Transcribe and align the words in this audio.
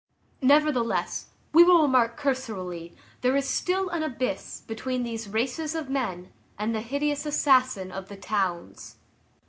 Nevertheless, 0.41 1.27
we 1.53 1.63
will 1.63 1.83
remark 1.83 2.17
cursorily, 2.17 2.95
there 3.21 3.35
is 3.35 3.47
still 3.47 3.87
an 3.89 4.01
abyss 4.01 4.61
between 4.65 5.03
these 5.03 5.29
races 5.29 5.75
of 5.75 5.91
men 5.91 6.33
and 6.57 6.73
the 6.73 6.81
hideous 6.81 7.23
assassin 7.27 7.91
of 7.91 8.07
the 8.07 8.17
towns. 8.17 8.95